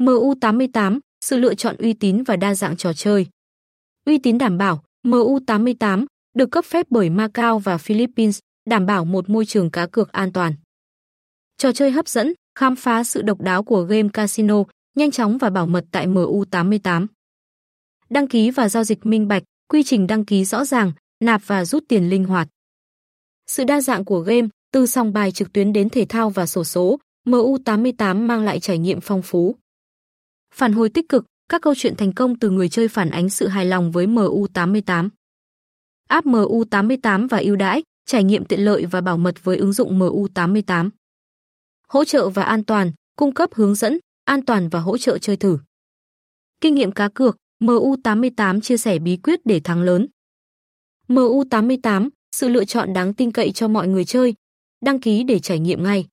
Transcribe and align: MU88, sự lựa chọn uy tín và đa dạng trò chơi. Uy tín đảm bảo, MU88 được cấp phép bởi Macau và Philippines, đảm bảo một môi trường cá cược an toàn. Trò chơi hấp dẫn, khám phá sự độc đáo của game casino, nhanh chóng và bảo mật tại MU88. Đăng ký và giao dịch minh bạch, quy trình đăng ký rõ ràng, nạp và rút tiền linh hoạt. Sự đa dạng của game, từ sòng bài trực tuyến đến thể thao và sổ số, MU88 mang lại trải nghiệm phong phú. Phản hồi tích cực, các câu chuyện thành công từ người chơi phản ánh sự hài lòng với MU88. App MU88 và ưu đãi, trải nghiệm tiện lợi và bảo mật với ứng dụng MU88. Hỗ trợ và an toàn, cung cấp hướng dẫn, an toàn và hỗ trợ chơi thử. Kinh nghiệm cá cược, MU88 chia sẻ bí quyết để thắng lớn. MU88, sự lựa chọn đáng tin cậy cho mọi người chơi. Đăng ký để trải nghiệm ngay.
MU88, 0.00 0.98
sự 1.20 1.36
lựa 1.36 1.54
chọn 1.54 1.76
uy 1.76 1.92
tín 1.92 2.22
và 2.22 2.36
đa 2.36 2.54
dạng 2.54 2.76
trò 2.76 2.92
chơi. 2.92 3.26
Uy 4.06 4.18
tín 4.18 4.38
đảm 4.38 4.58
bảo, 4.58 4.82
MU88 5.06 6.06
được 6.34 6.50
cấp 6.50 6.64
phép 6.64 6.86
bởi 6.90 7.10
Macau 7.10 7.58
và 7.58 7.78
Philippines, 7.78 8.38
đảm 8.70 8.86
bảo 8.86 9.04
một 9.04 9.28
môi 9.28 9.46
trường 9.46 9.70
cá 9.70 9.86
cược 9.86 10.12
an 10.12 10.32
toàn. 10.32 10.54
Trò 11.56 11.72
chơi 11.72 11.90
hấp 11.90 12.08
dẫn, 12.08 12.32
khám 12.58 12.76
phá 12.76 13.04
sự 13.04 13.22
độc 13.22 13.40
đáo 13.40 13.62
của 13.62 13.82
game 13.82 14.08
casino, 14.12 14.64
nhanh 14.96 15.10
chóng 15.10 15.38
và 15.38 15.50
bảo 15.50 15.66
mật 15.66 15.84
tại 15.90 16.06
MU88. 16.06 17.06
Đăng 18.10 18.28
ký 18.28 18.50
và 18.50 18.68
giao 18.68 18.84
dịch 18.84 19.06
minh 19.06 19.28
bạch, 19.28 19.42
quy 19.68 19.82
trình 19.82 20.06
đăng 20.06 20.24
ký 20.24 20.44
rõ 20.44 20.64
ràng, 20.64 20.92
nạp 21.24 21.42
và 21.46 21.64
rút 21.64 21.84
tiền 21.88 22.10
linh 22.10 22.24
hoạt. 22.24 22.48
Sự 23.46 23.64
đa 23.64 23.80
dạng 23.80 24.04
của 24.04 24.20
game, 24.20 24.48
từ 24.72 24.86
sòng 24.86 25.12
bài 25.12 25.32
trực 25.32 25.52
tuyến 25.52 25.72
đến 25.72 25.90
thể 25.90 26.06
thao 26.08 26.30
và 26.30 26.46
sổ 26.46 26.64
số, 26.64 26.98
MU88 27.26 28.16
mang 28.26 28.44
lại 28.44 28.60
trải 28.60 28.78
nghiệm 28.78 29.00
phong 29.00 29.22
phú. 29.22 29.56
Phản 30.54 30.72
hồi 30.72 30.88
tích 30.88 31.08
cực, 31.08 31.26
các 31.48 31.62
câu 31.62 31.74
chuyện 31.76 31.96
thành 31.96 32.12
công 32.12 32.38
từ 32.38 32.50
người 32.50 32.68
chơi 32.68 32.88
phản 32.88 33.10
ánh 33.10 33.30
sự 33.30 33.48
hài 33.48 33.66
lòng 33.66 33.90
với 33.90 34.06
MU88. 34.06 35.08
App 36.08 36.26
MU88 36.26 37.28
và 37.28 37.38
ưu 37.38 37.56
đãi, 37.56 37.82
trải 38.06 38.24
nghiệm 38.24 38.44
tiện 38.44 38.60
lợi 38.60 38.86
và 38.86 39.00
bảo 39.00 39.16
mật 39.18 39.44
với 39.44 39.56
ứng 39.56 39.72
dụng 39.72 39.98
MU88. 39.98 40.90
Hỗ 41.88 42.04
trợ 42.04 42.28
và 42.28 42.42
an 42.42 42.64
toàn, 42.64 42.92
cung 43.16 43.34
cấp 43.34 43.50
hướng 43.54 43.74
dẫn, 43.74 43.98
an 44.24 44.44
toàn 44.44 44.68
và 44.68 44.80
hỗ 44.80 44.98
trợ 44.98 45.18
chơi 45.18 45.36
thử. 45.36 45.58
Kinh 46.60 46.74
nghiệm 46.74 46.92
cá 46.92 47.08
cược, 47.08 47.36
MU88 47.60 48.60
chia 48.60 48.76
sẻ 48.76 48.98
bí 48.98 49.16
quyết 49.16 49.40
để 49.44 49.60
thắng 49.60 49.82
lớn. 49.82 50.06
MU88, 51.08 52.08
sự 52.32 52.48
lựa 52.48 52.64
chọn 52.64 52.92
đáng 52.92 53.14
tin 53.14 53.32
cậy 53.32 53.52
cho 53.52 53.68
mọi 53.68 53.88
người 53.88 54.04
chơi. 54.04 54.34
Đăng 54.84 55.00
ký 55.00 55.22
để 55.24 55.38
trải 55.38 55.58
nghiệm 55.58 55.84
ngay. 55.84 56.06